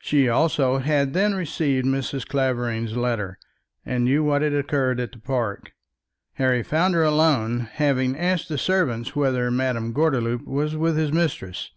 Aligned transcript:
She 0.00 0.28
also 0.28 0.78
had 0.78 1.12
then 1.14 1.36
received 1.36 1.86
Mrs. 1.86 2.26
Clavering's 2.26 2.96
letter, 2.96 3.38
and 3.86 4.02
knew 4.04 4.24
what 4.24 4.42
had 4.42 4.52
occurred 4.52 4.98
at 4.98 5.12
the 5.12 5.20
park. 5.20 5.70
Harry 6.32 6.64
found 6.64 6.94
her 6.94 7.04
alone, 7.04 7.68
having 7.74 8.18
asked 8.18 8.48
the 8.48 8.58
servant 8.58 9.14
whether 9.14 9.52
Madame 9.52 9.92
Gordeloup 9.92 10.44
was 10.48 10.74
with 10.74 10.96
his 10.96 11.12
mistress. 11.12 11.70